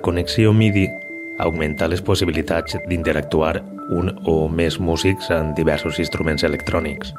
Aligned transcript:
Connexió 0.00 0.52
MIDI 0.52 0.88
augmenta 1.38 1.88
les 1.88 2.02
possibilitats 2.02 2.76
d'interactuar 2.88 3.62
un 3.94 4.10
o 4.26 4.48
més 4.48 4.78
músics 4.80 5.30
en 5.34 5.54
diversos 5.56 5.98
instruments 6.02 6.44
electrònics. 6.44 7.12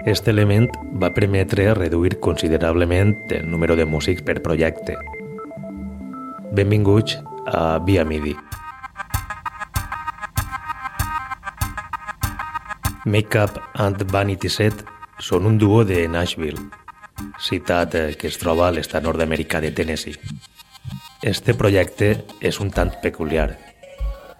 Aquest 0.00 0.28
element 0.30 0.68
va 1.02 1.10
permetre 1.14 1.72
reduir 1.74 2.18
considerablement 2.20 3.16
el 3.30 3.48
número 3.50 3.76
de 3.76 3.84
músics 3.84 4.22
per 4.22 4.40
projecte. 4.42 4.96
Benvinguts 6.52 7.18
a 7.46 7.78
Via 7.84 8.04
MIDI. 8.04 8.36
Makeup 13.04 13.58
and 13.74 14.04
Vanity 14.12 14.48
Set 14.52 14.84
són 15.18 15.46
un 15.48 15.58
duo 15.58 15.84
de 15.84 16.06
Nashville, 16.08 16.60
ciutat 17.40 17.96
que 18.20 18.28
es 18.28 18.38
troba 18.38 18.68
a 18.68 18.74
l'estat 18.76 19.02
nord-americà 19.02 19.60
de 19.64 19.72
Tennessee. 19.72 20.37
Este 21.28 21.52
projecte 21.52 22.06
és 22.40 22.56
un 22.56 22.70
tant 22.72 22.88
peculiar. 23.02 23.50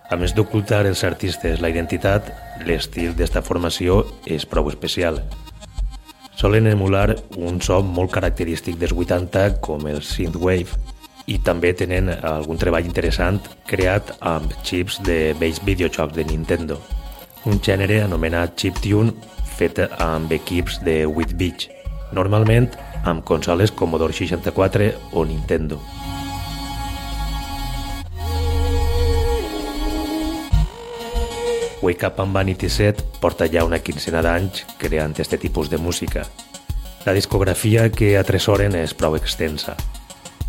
A 0.09 0.17
més 0.17 0.33
d'ocultar 0.33 0.87
els 0.89 1.03
artistes 1.05 1.61
la 1.61 1.69
identitat, 1.69 2.31
l'estil 2.65 3.13
d'esta 3.19 3.43
formació 3.45 3.99
és 4.25 4.47
prou 4.49 4.71
especial. 4.73 5.19
Solen 6.41 6.71
emular 6.71 7.19
un 7.37 7.61
so 7.61 7.83
molt 7.85 8.15
característic 8.15 8.79
dels 8.81 8.97
80 8.97 9.59
com 9.61 9.85
el 9.91 10.01
synthwave 10.01 10.81
i 11.29 11.37
també 11.45 11.75
tenen 11.77 12.09
algun 12.09 12.57
treball 12.57 12.89
interessant 12.89 13.43
creat 13.69 14.15
amb 14.33 14.57
chips 14.65 15.03
de 15.05 15.35
vells 15.37 15.61
videojocs 15.69 16.17
de 16.17 16.25
Nintendo, 16.25 16.81
un 17.45 17.61
gènere 17.61 18.01
anomenat 18.07 18.57
chiptune 18.57 19.13
fet 19.61 19.85
amb 19.91 20.33
equips 20.33 20.81
de 20.89 21.03
8 21.05 21.37
bits, 21.37 21.69
normalment 22.17 22.73
amb 23.05 23.29
consoles 23.29 23.77
Commodore 23.77 24.17
64 24.17 24.95
o 25.13 25.29
Nintendo. 25.29 25.83
Wake 31.83 32.07
Up 32.07 32.21
and 32.21 32.35
Vanity 32.35 32.69
Set 32.69 33.03
porta 33.21 33.47
ja 33.47 33.65
una 33.65 33.79
quincena 33.79 34.23
d'anys 34.23 34.65
creant 34.79 35.15
aquest 35.15 35.39
tipus 35.39 35.71
de 35.71 35.79
música. 35.79 36.25
La 37.07 37.15
discografia 37.15 37.89
que 37.95 38.17
atresoren 38.19 38.75
és 38.75 38.95
prou 38.95 39.15
extensa, 39.17 39.77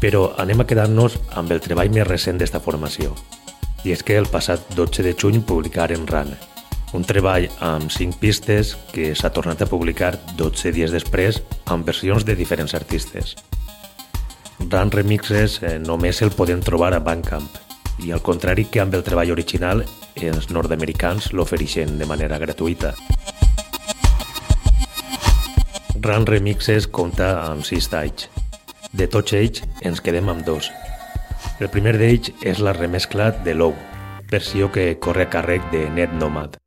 però 0.02 0.34
anem 0.42 0.64
a 0.64 0.66
quedar-nos 0.68 1.20
amb 1.38 1.52
el 1.54 1.62
treball 1.62 1.92
més 1.94 2.08
recent 2.08 2.40
d'esta 2.42 2.60
formació. 2.60 3.14
I 3.86 3.94
és 3.94 4.04
que 4.04 4.18
el 4.18 4.28
passat 4.28 4.74
12 4.76 5.06
de 5.06 5.14
juny 5.14 5.44
publicaren 5.46 6.08
RAN, 6.08 6.34
un 6.94 7.06
treball 7.06 7.48
amb 7.62 7.92
5 7.94 8.18
pistes 8.20 8.74
que 8.92 9.14
s'ha 9.16 9.30
tornat 9.32 9.62
a 9.62 9.70
publicar 9.70 10.16
12 10.36 10.74
dies 10.74 10.92
després 10.92 11.44
amb 11.70 11.86
versions 11.86 12.26
de 12.26 12.36
diferents 12.36 12.74
artistes. 12.74 13.36
RAN 14.70 14.92
Remixes 14.92 15.62
eh, 15.64 15.78
només 15.80 16.22
el 16.26 16.34
podem 16.36 16.60
trobar 16.66 16.92
a 16.96 17.00
Bandcamp 17.00 17.48
i 18.04 18.12
al 18.12 18.24
contrari 18.24 18.66
que 18.72 18.82
amb 18.82 18.96
el 18.96 19.04
treball 19.04 19.32
original, 19.32 19.84
els 20.28 20.50
nord-americans 20.52 21.32
l'ofereixen 21.32 21.96
de 22.00 22.08
manera 22.10 22.40
gratuïta. 22.42 22.94
Run 26.00 26.28
Remixes 26.28 26.88
compta 26.88 27.32
amb 27.48 27.64
6 27.68 27.90
talls. 27.92 28.30
De 28.92 29.08
tots 29.08 29.36
ells 29.40 29.64
ens 29.86 30.04
quedem 30.04 30.32
amb 30.32 30.46
dos. 30.48 30.72
El 31.60 31.72
primer 31.72 31.96
d'ells 32.00 32.32
és 32.44 32.60
la 32.64 32.76
remescla 32.76 33.32
de 33.46 33.56
Low, 33.56 33.76
versió 34.32 34.72
que 34.72 34.92
corre 35.00 35.28
a 35.28 35.34
càrrec 35.34 35.72
de 35.72 35.88
Net 35.96 36.16
Nomad. 36.16 36.59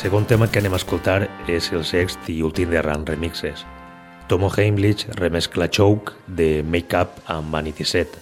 Segon 0.00 0.24
tema 0.24 0.46
que 0.48 0.56
anem 0.62 0.72
a 0.72 0.78
escoltar 0.80 1.26
és 1.52 1.66
el 1.76 1.82
sext 1.84 2.28
i 2.32 2.38
últim 2.40 2.70
de 2.72 2.80
Run 2.80 3.02
Remixes. 3.04 3.66
Tomo 4.32 4.48
Heimlich 4.48 5.04
remescla 5.18 5.68
Choke 5.68 6.14
de 6.24 6.62
Make 6.64 6.96
Up 6.96 7.18
amb 7.28 7.52
Vanity 7.52 7.84
Set. 7.84 8.16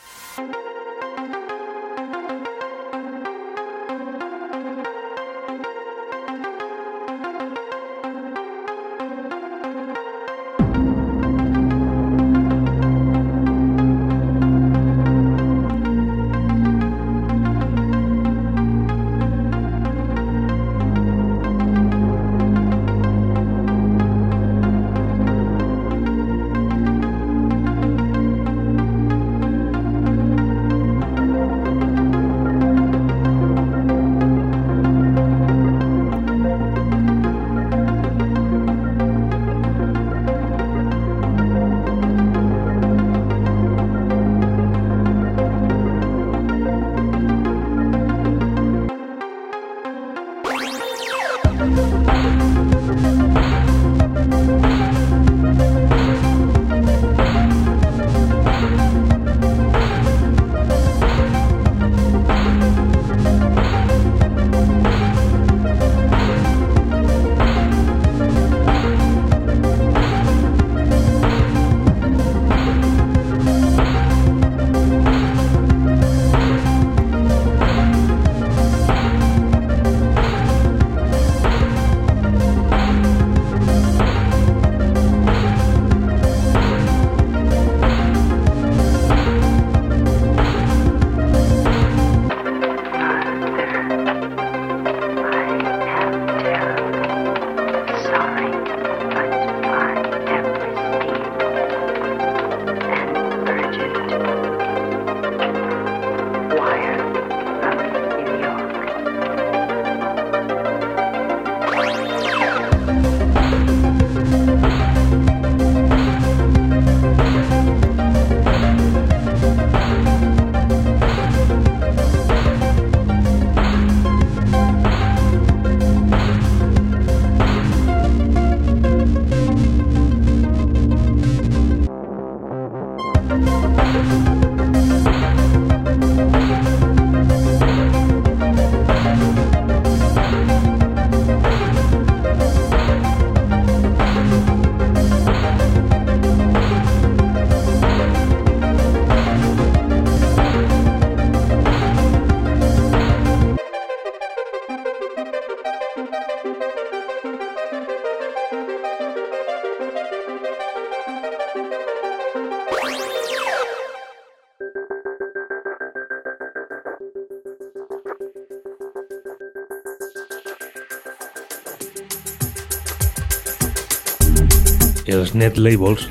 Net 175.49 175.59
labels 175.65 176.03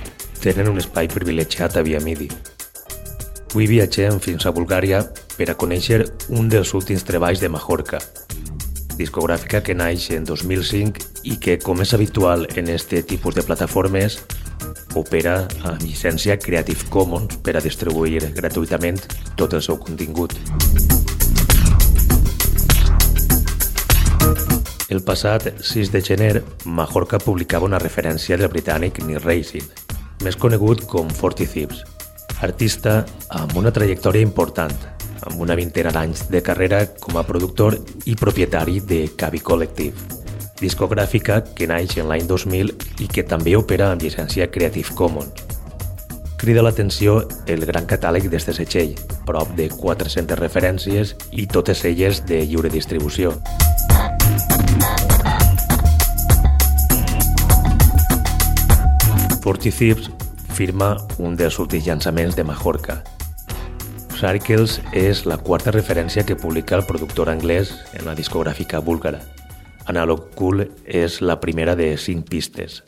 tenen 0.42 0.72
un 0.72 0.80
espai 0.82 1.06
privilegiat 1.12 1.76
a 1.78 1.84
via 1.86 2.00
MIDI. 2.02 2.26
Avui 3.52 3.68
viatgem 3.70 4.18
fins 4.22 4.46
a 4.46 4.54
Bulgària 4.54 5.04
per 5.38 5.50
a 5.52 5.56
conèixer 5.58 6.00
un 6.34 6.50
dels 6.50 6.74
últims 6.78 7.06
treballs 7.06 7.42
de 7.42 7.50
Majorca, 7.54 8.00
discogràfica 8.98 9.62
que 9.62 9.78
naix 9.78 10.10
en 10.18 10.26
2005 10.26 11.22
i 11.30 11.38
que, 11.38 11.60
com 11.62 11.86
és 11.86 11.94
habitual 11.94 12.48
en 12.56 12.74
este 12.74 13.04
tipus 13.04 13.38
de 13.38 13.46
plataformes, 13.46 14.20
opera 14.98 15.44
amb 15.62 15.86
llicència 15.86 16.40
Creative 16.42 16.90
Commons 16.90 17.38
per 17.46 17.58
a 17.58 17.66
distribuir 17.66 18.32
gratuïtament 18.34 19.02
tot 19.38 19.54
el 19.54 19.62
seu 19.62 19.78
contingut. 19.78 20.34
El 24.88 25.02
passat 25.04 25.50
6 25.60 25.90
de 25.92 26.00
gener, 26.00 26.44
Majorca 26.64 27.20
publicava 27.20 27.66
una 27.68 27.80
referència 27.82 28.38
del 28.40 28.48
britànic 28.48 29.02
Neil 29.04 29.20
Racing, 29.20 29.66
més 30.24 30.38
conegut 30.40 30.86
com 30.88 31.10
Forty 31.12 31.44
Thieves, 31.44 31.82
artista 32.40 33.02
amb 33.36 33.58
una 33.60 33.74
trajectòria 33.76 34.24
important, 34.24 34.72
amb 35.28 35.44
una 35.44 35.58
vintena 35.60 35.92
d'anys 35.92 36.30
de 36.32 36.40
carrera 36.40 36.86
com 37.04 37.20
a 37.20 37.26
productor 37.28 37.76
i 38.08 38.16
propietari 38.16 38.80
de 38.80 39.02
Cavi 39.20 39.44
Collective, 39.44 40.24
discogràfica 40.62 41.42
que 41.52 41.68
naix 41.68 41.98
en 42.00 42.08
l'any 42.08 42.24
2000 42.32 42.72
i 43.04 43.12
que 43.12 43.28
també 43.28 43.58
opera 43.60 43.92
amb 43.92 44.08
llicència 44.08 44.48
Creative 44.48 44.96
Commons. 44.96 45.44
Crida 46.40 46.64
l'atenció 46.64 47.26
el 47.46 47.68
gran 47.68 47.92
catàleg 47.92 48.32
d'este 48.32 48.56
setxell, 48.56 48.96
prop 49.28 49.52
de 49.60 49.68
400 49.68 50.40
referències 50.40 51.18
i 51.34 51.50
totes 51.52 51.84
elles 51.84 52.24
de 52.24 52.46
lliure 52.46 52.72
distribució. 52.72 53.36
Forty 59.48 59.72
Thieves 59.72 60.10
firma 60.52 60.98
un 61.24 61.38
dels 61.40 61.56
últims 61.64 61.86
llançaments 61.88 62.36
de 62.36 62.44
Majorca. 62.44 62.98
Circles 64.20 64.74
és 64.92 65.22
la 65.24 65.38
quarta 65.40 65.72
referència 65.72 66.26
que 66.28 66.36
publica 66.36 66.76
el 66.76 66.84
productor 66.84 67.32
anglès 67.32 67.72
en 67.96 68.04
la 68.04 68.16
discogràfica 68.18 68.82
búlgara. 68.84 69.22
Analog 69.88 70.26
Cool 70.36 70.66
és 70.84 71.22
la 71.24 71.40
primera 71.40 71.78
de 71.80 71.94
cinc 71.96 72.28
pistes, 72.28 72.82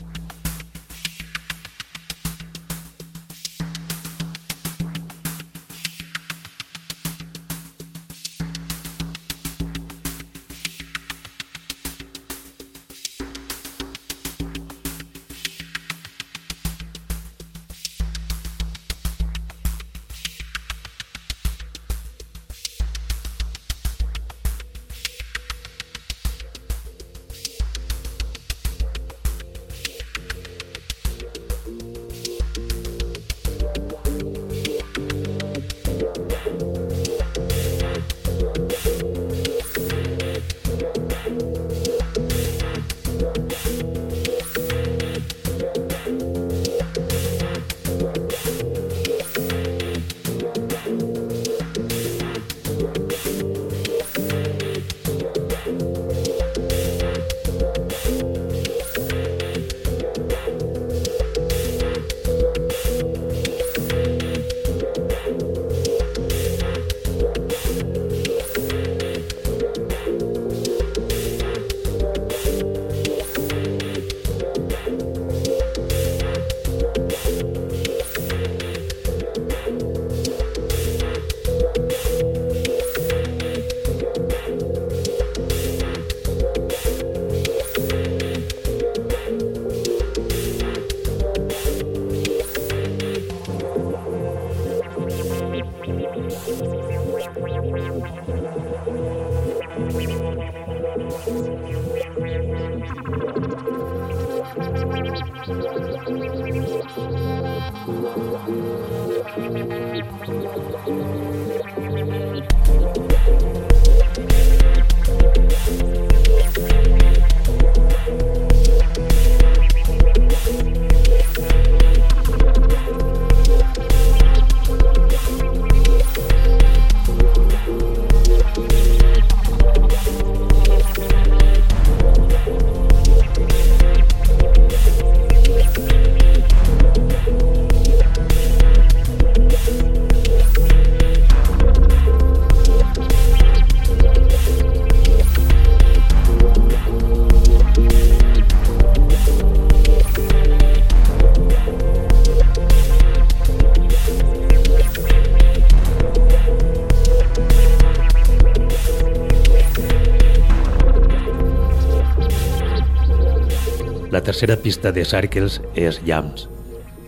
tercera 164.40 164.62
pista 164.62 164.90
de 164.90 165.02
Circles 165.04 165.58
és 165.76 165.98
Jams, 166.06 166.46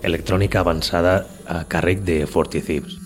electrònica 0.04 0.60
avançada 0.60 1.14
a 1.48 1.62
càrrec 1.64 2.04
de 2.04 2.18
Forty 2.28 2.60
Thieves. 2.60 3.01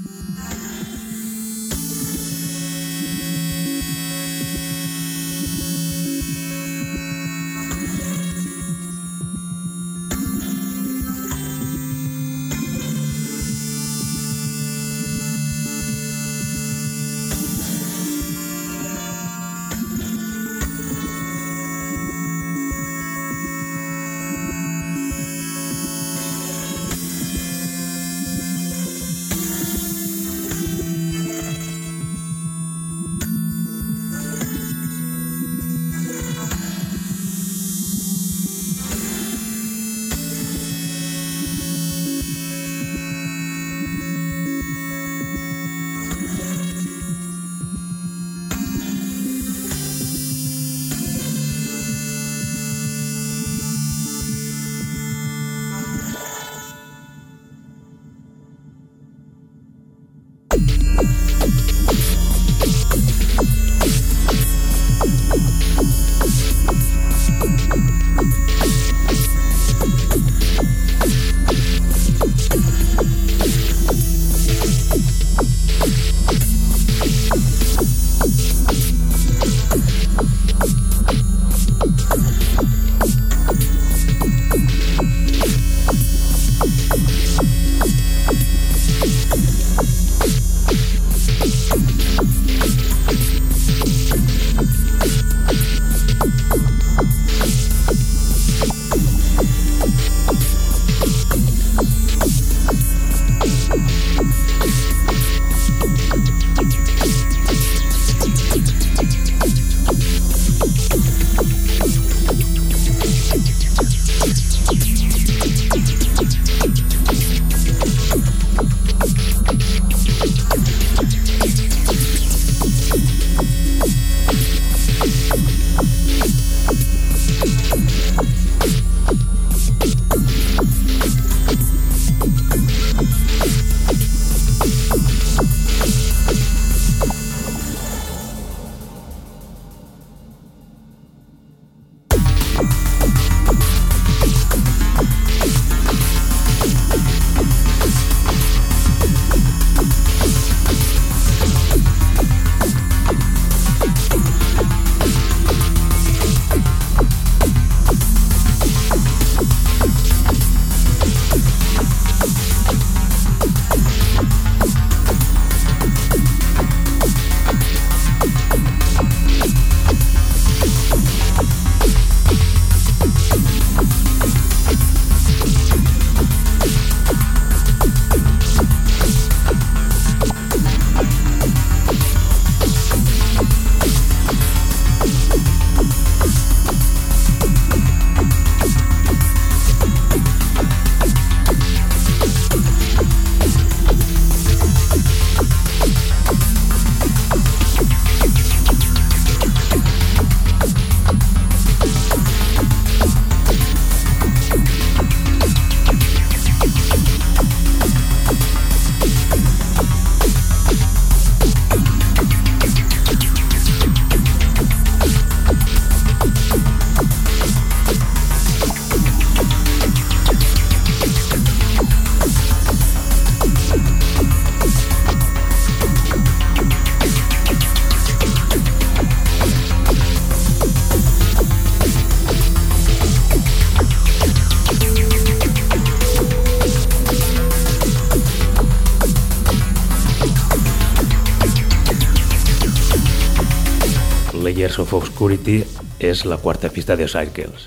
Obscurity 245.27 245.65
és 245.99 246.21
la 246.25 246.37
quarta 246.39 246.69
pista 246.71 246.95
de 246.95 247.09
Circles, 247.11 247.65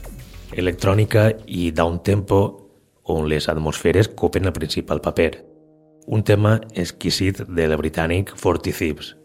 electrònica 0.55 1.25
i 1.43 1.73
down 1.75 1.97
tempo 2.07 2.37
on 3.03 3.27
les 3.27 3.49
atmosferes 3.51 4.07
copen 4.15 4.47
el 4.47 4.55
principal 4.55 5.03
paper. 5.03 5.33
Un 6.07 6.23
tema 6.23 6.55
exquisit 6.71 7.43
del 7.51 7.75
britànic 7.75 8.31
Forty 8.39 8.71
Thieves. 8.71 9.18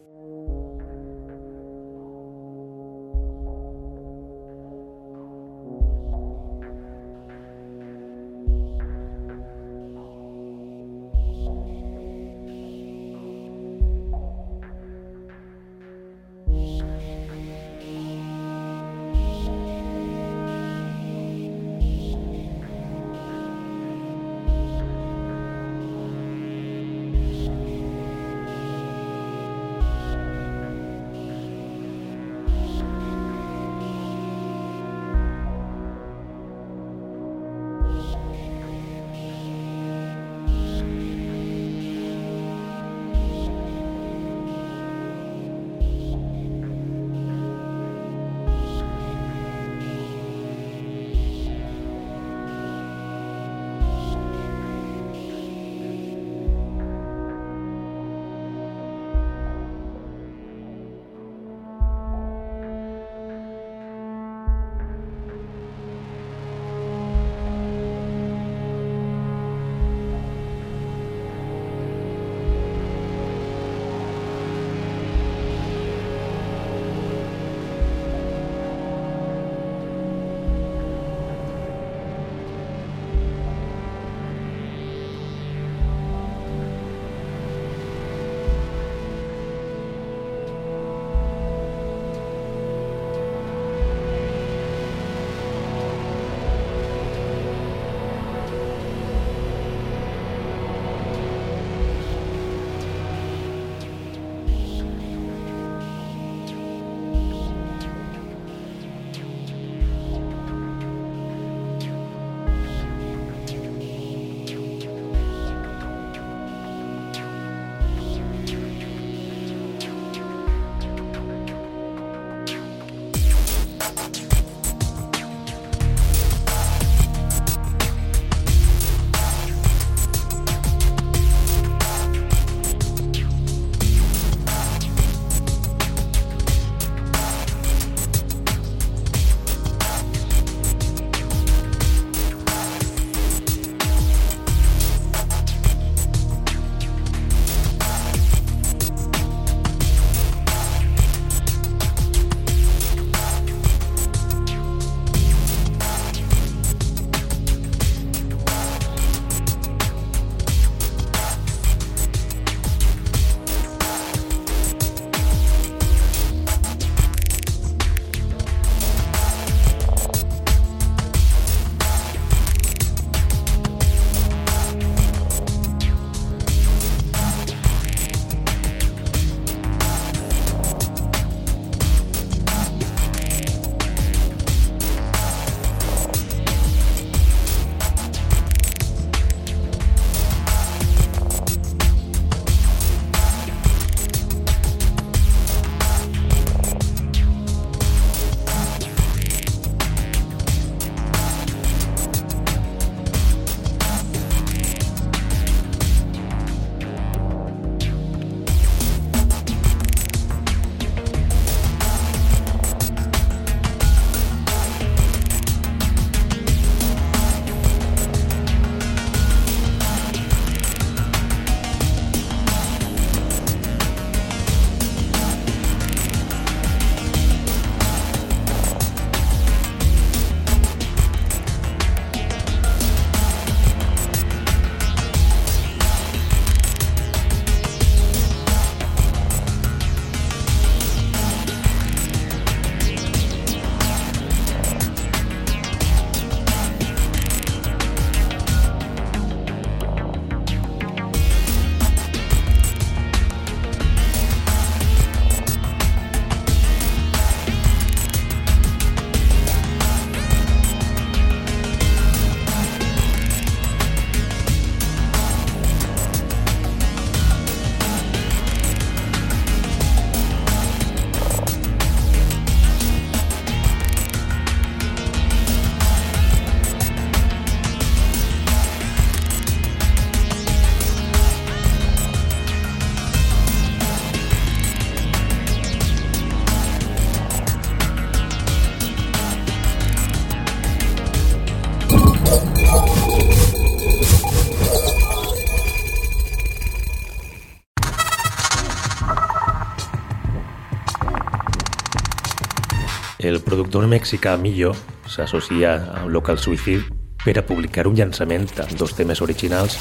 Mexicà 303.94 304.34
Millo 304.40 304.72
s'associa 305.06 305.74
amb 305.94 306.10
Local 306.10 306.38
Suicide 306.38 306.88
per 307.22 307.36
a 307.38 307.44
publicar 307.46 307.86
un 307.86 307.94
llançament 307.94 308.48
amb 308.58 308.72
dos 308.80 308.94
temes 308.98 309.22
originals 309.22 309.76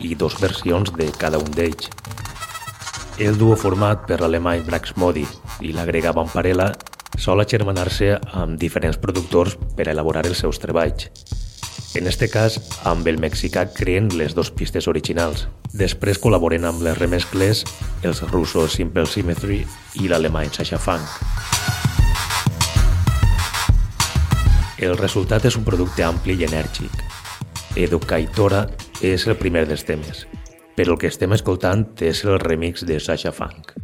i 0.00 0.14
dos 0.16 0.38
versions 0.40 0.92
de 0.96 1.10
cada 1.20 1.40
un 1.42 1.50
d'ells. 1.52 1.90
El 3.20 3.36
duo 3.36 3.58
format 3.60 4.06
per 4.08 4.22
l'alemany 4.22 4.64
Brax 4.64 4.96
Modi 4.96 5.26
i 5.60 5.74
la 5.76 5.84
grega 5.84 6.14
Vamparella 6.16 6.70
sol 7.20 7.44
agermanar-se 7.44 8.14
amb 8.40 8.56
diferents 8.58 8.96
productors 8.96 9.58
per 9.76 9.90
elaborar 9.92 10.24
els 10.30 10.40
seus 10.40 10.62
treballs. 10.62 11.10
En 11.94 12.08
este 12.08 12.30
cas, 12.32 12.56
amb 12.88 13.06
el 13.06 13.20
mexicà 13.20 13.66
creen 13.76 14.08
les 14.16 14.32
dues 14.32 14.48
pistes 14.48 14.88
originals. 14.88 15.44
Després 15.76 16.22
col·laboren 16.24 16.64
amb 16.64 16.80
les 16.88 16.96
remescles 16.96 17.66
els 18.00 18.24
russos 18.32 18.80
Simple 18.80 19.04
Symmetry 19.04 19.60
i 20.00 20.08
l'alemany 20.08 20.48
Sasha 20.56 20.80
Funk. 20.80 21.71
El 24.82 24.96
resultat 24.98 25.44
és 25.46 25.54
un 25.54 25.62
producte 25.62 26.02
ampli 26.02 26.34
i 26.40 26.42
enèrgic. 26.42 26.90
Educaitora 27.78 28.64
és 29.06 29.28
el 29.30 29.36
primer 29.38 29.62
dels 29.70 29.86
temes, 29.86 30.24
però 30.74 30.96
el 30.96 30.98
que 30.98 31.06
estem 31.12 31.30
escoltant 31.38 31.86
és 32.02 32.24
el 32.26 32.40
remix 32.42 32.82
de 32.88 32.98
Sasha 32.98 33.30
Funk. 33.30 33.76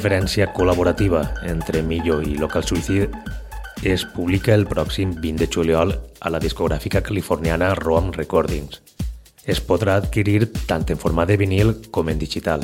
referència 0.06 0.46
col·laborativa 0.54 1.22
entre 1.50 1.82
Millo 1.82 2.20
i 2.22 2.36
Local 2.38 2.62
Suicide 2.62 3.08
es 3.82 4.04
publica 4.06 4.54
el 4.54 4.68
pròxim 4.70 5.16
20 5.18 5.42
de 5.42 5.48
juliol 5.50 5.96
a 6.22 6.30
la 6.30 6.38
discogràfica 6.38 7.02
californiana 7.02 7.72
Roam 7.74 8.12
Recordings. 8.14 8.84
Es 9.50 9.64
podrà 9.66 9.96
adquirir 9.98 10.52
tant 10.70 10.86
en 10.94 11.02
format 11.02 11.32
de 11.32 11.40
vinil 11.42 11.74
com 11.90 12.12
en 12.14 12.22
digital. 12.22 12.62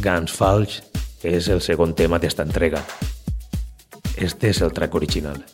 Guns 0.00 0.32
Falch 0.32 0.80
és 1.20 1.50
el 1.52 1.60
segon 1.60 1.92
tema 1.92 2.16
d'esta 2.16 2.48
entrega. 2.48 2.80
Este 4.16 4.48
és 4.56 4.64
el 4.64 4.72
track 4.72 4.96
original. 4.96 5.44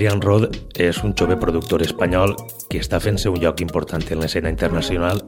Adrian 0.00 0.22
Rod 0.22 0.54
és 0.80 0.96
un 1.04 1.12
jove 1.12 1.34
productor 1.36 1.82
espanyol 1.84 2.30
que 2.72 2.78
està 2.80 2.96
fent-se 3.04 3.28
un 3.28 3.36
lloc 3.42 3.58
important 3.60 4.00
en 4.08 4.22
l'escena 4.22 4.48
internacional 4.48 5.18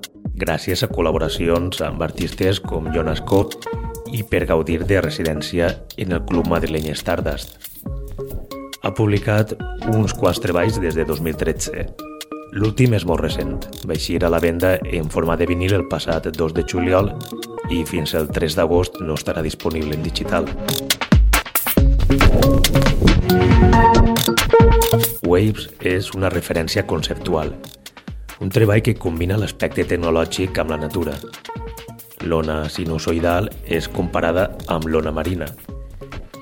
gràcies 0.40 0.80
a 0.80 0.88
col·laboracions 0.88 1.82
amb 1.84 2.00
artistes 2.00 2.56
com 2.64 2.88
Jonas 2.94 3.20
Cobb 3.28 3.52
i 4.16 4.22
per 4.24 4.46
gaudir 4.48 4.78
de 4.88 5.02
residència 5.04 5.68
en 6.00 6.16
el 6.16 6.22
club 6.24 6.48
madrileny 6.48 6.88
Stardust. 6.96 7.68
Ha 8.80 8.94
publicat 8.96 9.52
uns 9.92 10.16
quants 10.16 10.40
treballs 10.40 10.80
des 10.80 10.96
de 10.96 11.04
2013. 11.04 11.84
L'últim 12.56 12.96
és 12.96 13.04
molt 13.04 13.20
recent, 13.20 13.58
va 13.84 13.92
a 14.00 14.32
la 14.32 14.40
venda 14.40 14.78
en 14.88 15.12
forma 15.12 15.36
de 15.36 15.52
vinil 15.52 15.76
el 15.76 15.84
passat 15.92 16.32
2 16.32 16.56
de 16.56 16.64
juliol 16.64 17.12
i 17.68 17.84
fins 17.84 18.14
el 18.14 18.32
3 18.32 18.56
d'agost 18.56 19.02
no 19.04 19.20
estarà 19.20 19.44
disponible 19.44 19.92
en 19.92 20.02
digital. 20.02 20.48
Waves 25.32 25.70
és 25.80 26.10
una 26.12 26.28
referència 26.28 26.82
conceptual, 26.84 27.54
un 28.44 28.50
treball 28.52 28.82
que 28.84 28.92
combina 29.00 29.38
l'aspecte 29.40 29.86
tecnològic 29.88 30.58
amb 30.60 30.74
la 30.74 30.76
natura. 30.82 31.14
L'ona 32.28 32.66
sinusoidal 32.68 33.48
és 33.64 33.88
comparada 33.88 34.50
amb 34.74 34.90
l'ona 34.92 35.14
marina. 35.14 35.48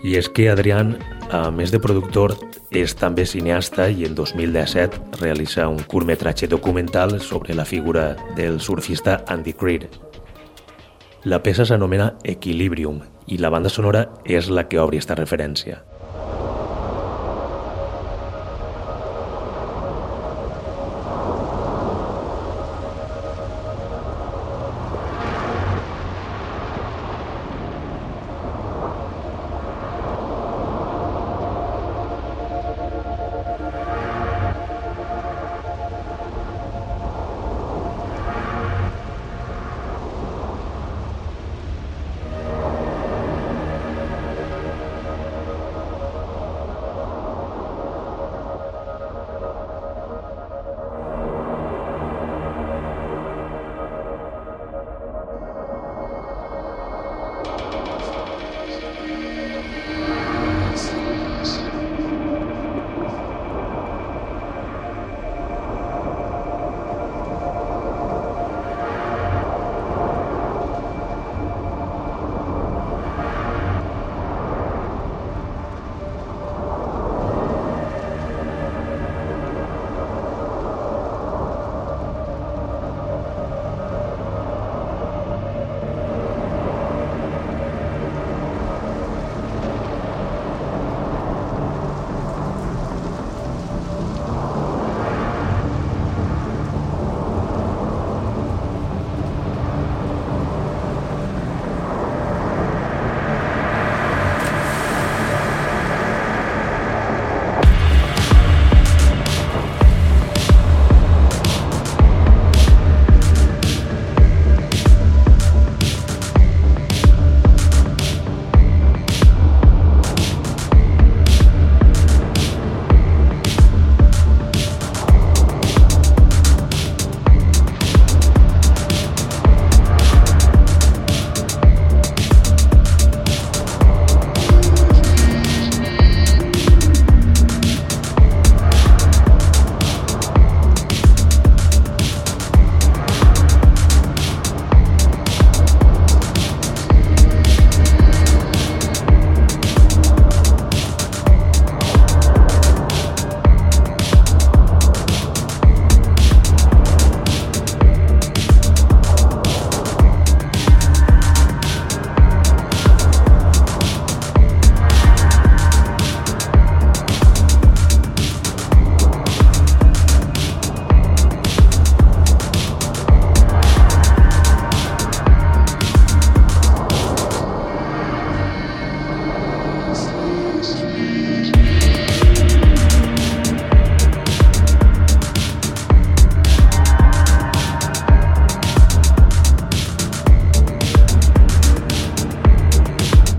I 0.02 0.16
és 0.18 0.26
que 0.34 0.48
Adrián, 0.50 0.96
a 1.30 1.52
més 1.54 1.70
de 1.70 1.78
productor, 1.78 2.34
és 2.74 2.96
també 2.98 3.28
cineasta 3.30 3.86
i 3.94 4.08
en 4.08 4.18
2017 4.18 5.20
realitza 5.20 5.68
un 5.70 5.78
curtmetratge 5.86 6.50
documental 6.50 7.20
sobre 7.20 7.54
la 7.54 7.68
figura 7.68 8.16
del 8.34 8.58
surfista 8.58 9.20
Andy 9.28 9.54
Creed. 9.54 9.86
La 11.30 11.44
peça 11.46 11.68
s'anomena 11.68 12.16
Equilibrium 12.24 13.04
i 13.28 13.38
la 13.38 13.54
banda 13.54 13.70
sonora 13.70 14.08
és 14.24 14.50
la 14.50 14.66
que 14.66 14.82
obri 14.82 14.98
esta 14.98 15.14
referència. 15.14 15.78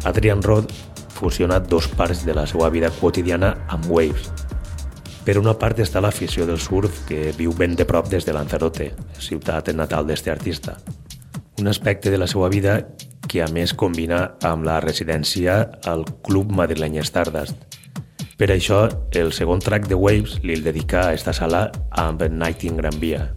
Adrian 0.03 0.41
Rod 0.41 0.71
fusiona 1.13 1.59
dos 1.59 1.87
parts 1.87 2.25
de 2.25 2.33
la 2.33 2.47
seva 2.47 2.69
vida 2.69 2.89
quotidiana 2.89 3.55
amb 3.69 3.85
Waves. 3.89 4.31
Per 5.25 5.37
una 5.37 5.53
part 5.53 5.77
està 5.83 6.01
l'afició 6.01 6.47
del 6.49 6.57
surf 6.57 7.03
que 7.05 7.29
viu 7.37 7.53
ben 7.53 7.75
de 7.77 7.85
prop 7.85 8.09
des 8.09 8.25
de 8.25 8.33
Lanzarote, 8.33 8.89
ciutat 9.21 9.69
natal 9.77 10.07
d'este 10.07 10.31
artista. 10.33 10.79
Un 11.61 11.69
aspecte 11.69 12.09
de 12.09 12.17
la 12.17 12.25
seva 12.25 12.49
vida 12.49 12.79
que 13.29 13.43
a 13.43 13.47
més 13.53 13.75
combina 13.77 14.31
amb 14.41 14.65
la 14.65 14.79
residència 14.81 15.61
al 15.85 16.07
club 16.25 16.49
madrileny 16.51 16.97
Stardust. 17.05 17.55
Per 18.41 18.49
això, 18.49 18.87
el 19.13 19.29
segon 19.37 19.61
track 19.61 19.85
de 19.85 19.95
Waves 19.95 20.39
li 20.41 20.57
dedica 20.65 21.05
a 21.05 21.13
esta 21.13 21.31
sala 21.37 21.67
amb 21.91 22.25
Night 22.25 22.65
in 22.65 22.81
Gran 22.81 22.97
Via, 22.99 23.27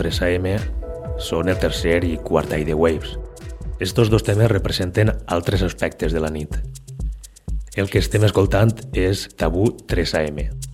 Tabú 0.00 0.08
3AM 0.08 0.46
són 1.20 1.50
el 1.52 1.58
tercer 1.60 1.98
i 2.08 2.14
quart 2.24 2.54
eye 2.56 2.64
de 2.64 2.72
Waves. 2.72 3.18
Estos 3.84 4.08
dos 4.08 4.24
temes 4.24 4.48
representen 4.48 5.12
altres 5.26 5.60
aspectes 5.66 6.16
de 6.16 6.24
la 6.24 6.32
nit. 6.32 6.56
El 7.76 7.92
que 7.92 8.00
estem 8.00 8.24
escoltant 8.24 8.72
és 8.96 9.28
Tabú 9.36 9.68
3AM. 9.92 10.46
quint 10.48 10.69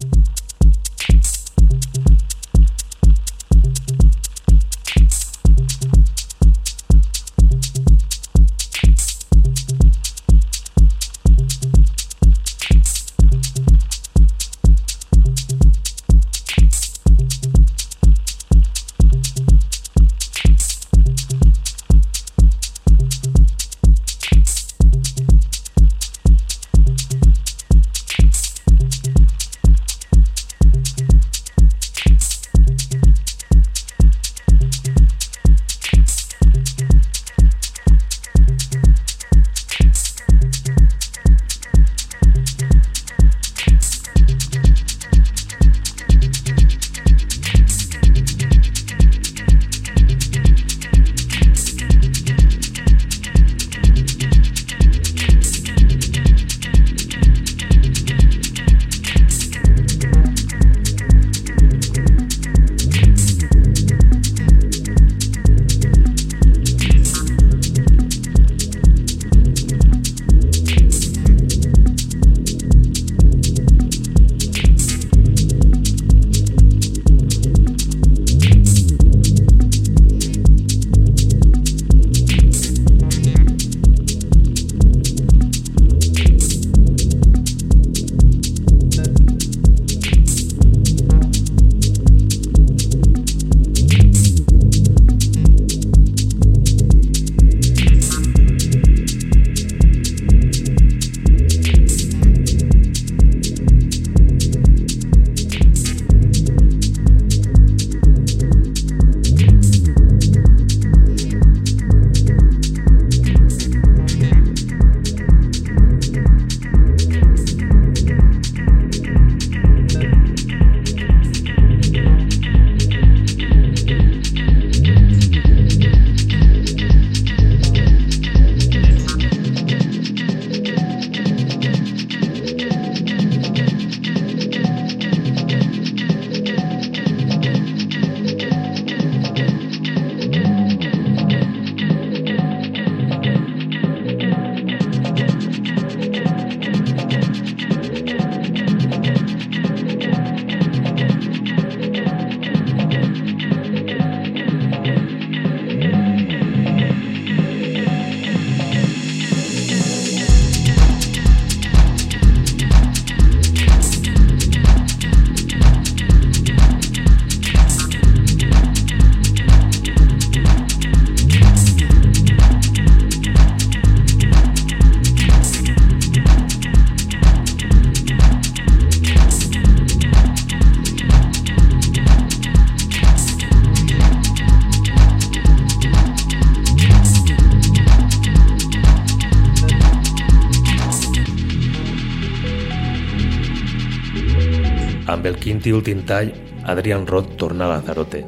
i 195.67 195.73
últim 195.75 196.05
tall, 196.07 196.33
Adrian 196.64 197.07
Roth 197.07 197.37
torna 197.37 197.67
a 197.67 197.75
Lanzarote. 197.75 198.25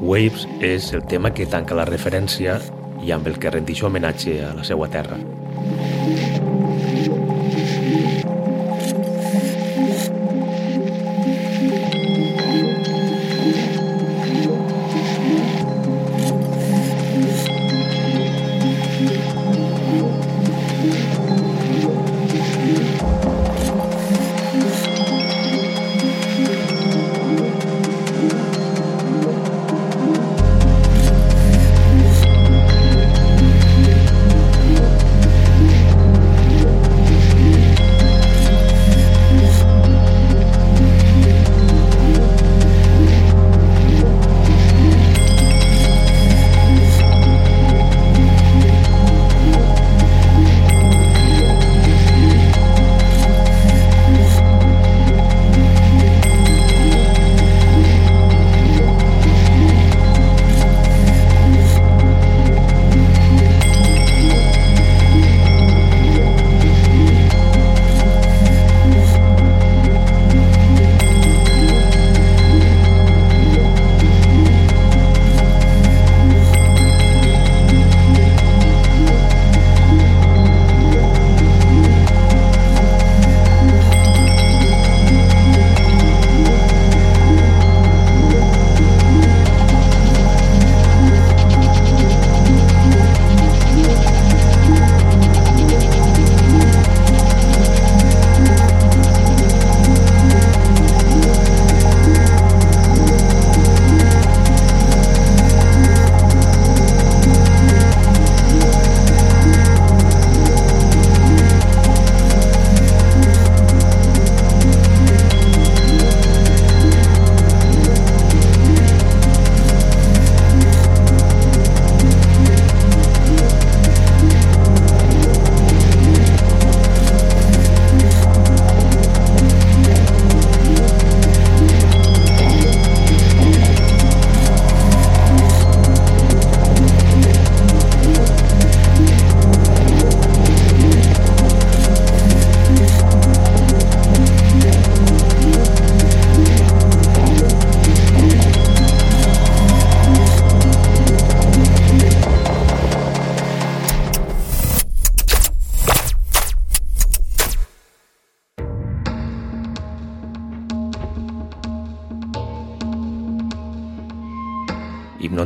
Waves 0.00 0.46
és 0.60 0.92
el 0.92 1.04
tema 1.08 1.32
que 1.32 1.46
tanca 1.46 1.76
la 1.78 1.88
referència 1.88 2.58
i 3.02 3.12
amb 3.14 3.28
el 3.30 3.38
que 3.38 3.52
rendixo 3.54 3.88
homenatge 3.88 4.40
a 4.44 4.52
la 4.56 4.64
seva 4.66 4.88
terra. 4.92 5.18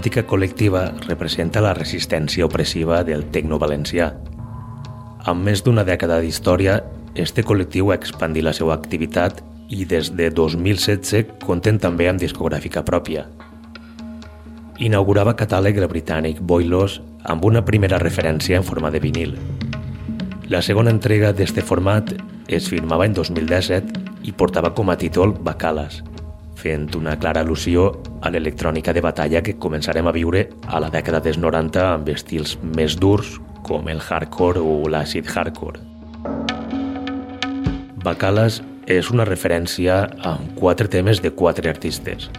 Hipnòtica 0.07 0.31
col·lectiva 0.31 0.81
representa 1.09 1.59
la 1.61 1.73
resistència 1.75 2.47
opressiva 2.47 3.01
del 3.03 3.25
tecno 3.35 3.59
valencià. 3.59 4.13
Amb 5.27 5.43
més 5.43 5.65
d'una 5.67 5.83
dècada 5.83 6.21
d'història, 6.23 6.77
este 7.17 7.43
col·lectiu 7.43 7.91
ha 7.91 7.97
expandit 7.99 8.45
la 8.47 8.53
seva 8.55 8.75
activitat 8.75 9.43
i 9.69 9.85
des 9.85 10.13
de 10.15 10.31
2016 10.31 11.43
compten 11.43 11.81
també 11.83 12.07
amb 12.07 12.23
discogràfica 12.23 12.85
pròpia. 12.87 13.27
Inaugurava 14.79 15.35
catàleg 15.35 15.83
el 15.83 15.91
britànic 15.91 16.39
Boilos 16.39 17.01
amb 17.25 17.45
una 17.45 17.65
primera 17.65 17.99
referència 17.99 18.57
en 18.57 18.63
forma 18.63 18.93
de 18.95 19.03
vinil. 19.03 19.35
La 20.47 20.63
segona 20.63 20.95
entrega 20.95 21.33
d'este 21.33 21.67
format 21.67 22.15
es 22.47 22.71
firmava 22.71 23.11
en 23.11 23.19
2017 23.19 24.23
i 24.23 24.31
portava 24.31 24.71
com 24.71 24.87
a 24.87 24.97
títol 24.97 25.35
Bacalas, 25.35 26.05
fent 26.57 26.89
una 26.97 27.17
clara 27.21 27.43
al·lusió 27.45 27.91
a 28.25 28.33
l'electrònica 28.33 28.95
de 28.97 29.03
batalla 29.05 29.43
que 29.45 29.59
començarem 29.61 30.09
a 30.09 30.15
viure 30.17 30.47
a 30.67 30.81
la 30.83 30.91
dècada 30.93 31.21
dels 31.25 31.39
90 31.39 31.85
amb 31.93 32.09
estils 32.13 32.57
més 32.77 32.97
durs 32.97 33.37
com 33.67 33.89
el 33.93 34.01
hardcore 34.01 34.63
o 34.63 34.89
l'acid 34.89 35.29
hardcore. 35.29 35.83
Bacalas 38.07 38.61
és 38.87 39.11
una 39.11 39.27
referència 39.27 40.05
amb 40.23 40.53
quatre 40.59 40.87
temes 40.89 41.21
de 41.23 41.33
quatre 41.35 41.71
artistes. 41.71 42.31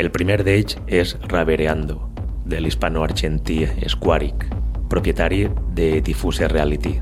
El 0.00 0.10
primer 0.12 0.42
d'ells 0.44 0.78
és 0.88 1.14
Ravereando, 1.28 1.98
de 2.44 2.60
l'hispano-argentí 2.60 3.64
Squaric, 3.88 4.48
propietari 4.88 5.46
de 5.76 6.00
Diffuse 6.00 6.48
Reality. 6.48 6.96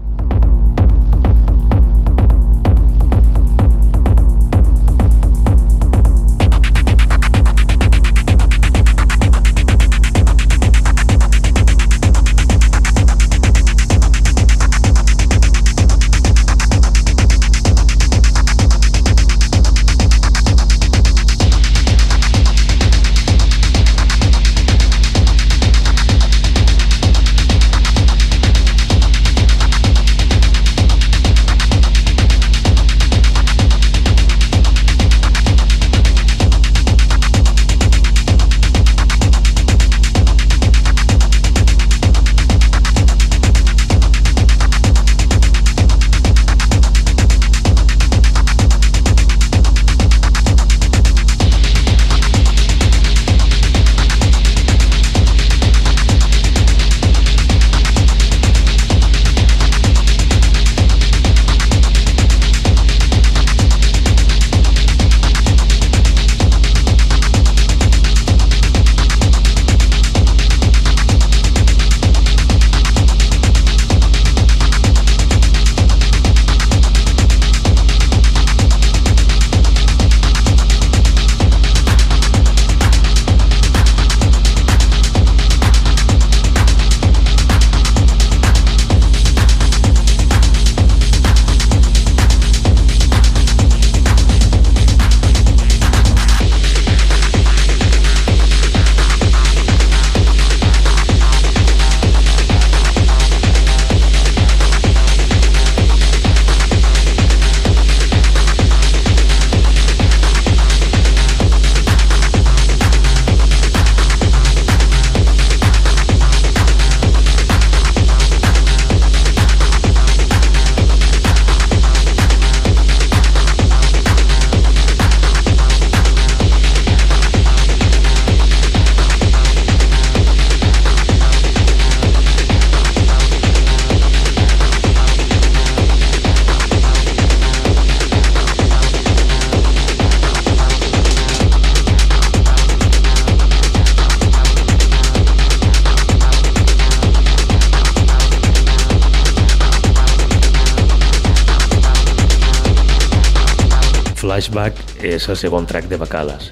Flashback 154.34 155.04
és 155.06 155.28
el 155.30 155.36
segon 155.38 155.62
track 155.70 155.86
de 155.86 155.94
Bacalas, 155.94 156.48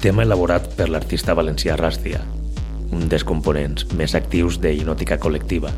tema 0.00 0.24
elaborat 0.24 0.70
per 0.78 0.86
l'artista 0.88 1.34
valencià 1.36 1.74
Ràstia, 1.76 2.22
un 2.88 3.04
dels 3.12 3.26
components 3.28 3.84
més 4.00 4.14
actius 4.16 4.56
de 4.64 4.72
Inòtica 4.78 5.18
Col·lectiva. 5.20 5.74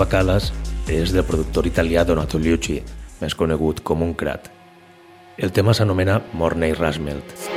Bacalas 0.00 0.46
és 0.88 1.12
del 1.12 1.26
productor 1.28 1.66
italià 1.68 2.06
Donato 2.08 2.40
Liucci, 2.40 2.78
més 3.20 3.36
conegut 3.36 3.84
com 3.84 4.00
un 4.06 4.16
crat. 4.16 4.48
El 5.36 5.52
tema 5.52 5.76
s'anomena 5.76 6.22
Mornay 6.32 6.72
Rasmelt. 6.72 7.49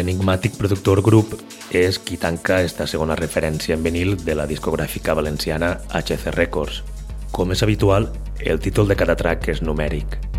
L'enigmàtic 0.00 0.54
productor 0.56 1.02
grup 1.04 1.34
és 1.76 1.98
qui 2.00 2.16
tanca 2.16 2.62
esta 2.64 2.86
segona 2.88 3.18
referència 3.20 3.76
en 3.76 3.84
vinil 3.84 4.14
de 4.24 4.38
la 4.38 4.46
discogràfica 4.48 5.12
valenciana 5.18 5.74
HC 5.92 6.32
Records. 6.38 6.80
Com 7.36 7.52
és 7.52 7.60
habitual, 7.66 8.08
el 8.40 8.64
títol 8.64 8.88
de 8.88 8.96
cada 8.96 9.20
track 9.20 9.52
és 9.52 9.60
numèric. 9.60 10.29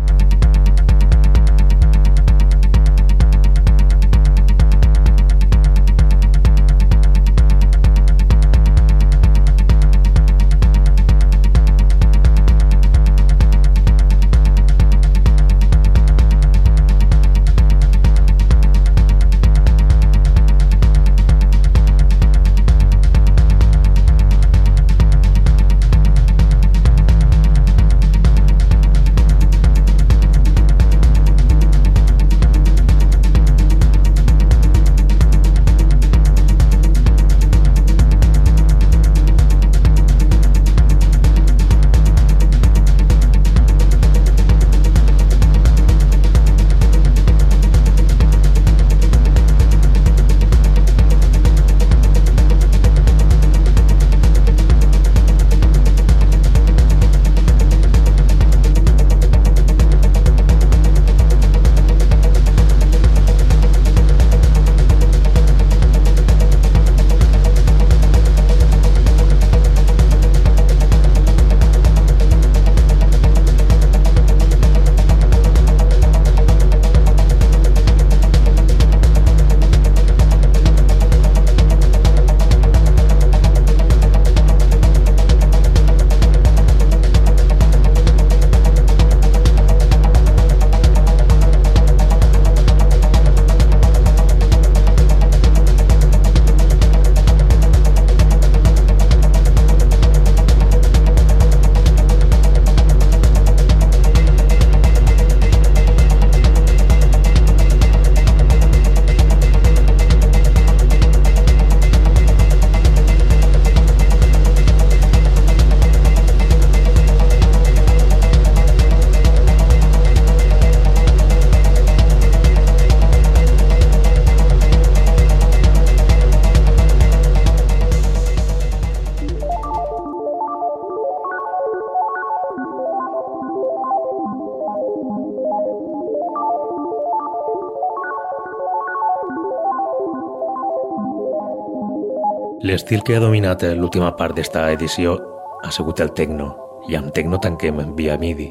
L'estil 142.72 143.02
que 143.04 143.18
ha 143.18 143.20
dominat 143.20 143.66
l'última 143.76 144.14
part 144.16 144.32
d'esta 144.32 144.62
edició 144.72 145.18
ha 145.60 145.70
sigut 145.76 145.98
el 146.00 146.14
techno, 146.16 146.46
i 146.88 146.96
amb 146.96 147.10
techno 147.12 147.36
tanquem 147.36 147.82
via 147.98 148.14
MIDI, 148.16 148.46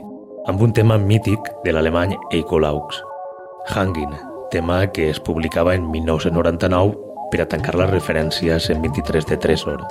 amb 0.51 0.61
un 0.61 0.75
tema 0.77 0.99
mític 1.01 1.49
de 1.65 1.73
l'alemany 1.73 2.13
Eiko 2.29 2.59
Laux, 2.61 2.99
Hanging, 3.73 4.13
tema 4.53 4.83
que 4.93 5.09
es 5.09 5.17
publicava 5.17 5.73
en 5.73 5.89
1999 5.89 6.93
per 7.33 7.41
a 7.41 7.49
tancar 7.49 7.73
les 7.81 7.89
referències 7.89 8.69
en 8.69 8.85
23 8.85 9.25
de 9.25 9.41
Tresor. 9.41 9.81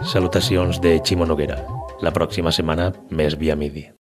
Salutacions 0.00 0.80
de 0.80 0.96
Ximo 1.04 1.28
Noguera. 1.28 1.60
La 2.00 2.14
pròxima 2.14 2.54
setmana 2.54 2.94
més 3.10 3.36
via 3.36 3.58
MIDI. 3.58 3.97